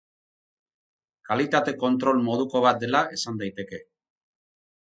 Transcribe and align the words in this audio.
Kalitate-kontrol 1.29 2.23
moduko 2.31 2.65
bat 2.67 2.83
dela 2.85 3.05
esan 3.19 3.41
daiteke. 3.43 3.83